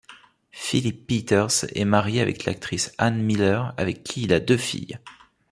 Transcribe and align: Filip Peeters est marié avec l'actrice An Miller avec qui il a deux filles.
Filip 0.51 1.05
Peeters 1.05 1.65
est 1.75 1.85
marié 1.85 2.21
avec 2.21 2.45
l'actrice 2.45 2.91
An 2.97 3.11
Miller 3.11 3.71
avec 3.77 4.01
qui 4.03 4.23
il 4.23 4.33
a 4.33 4.39
deux 4.39 4.57
filles. 4.57 4.97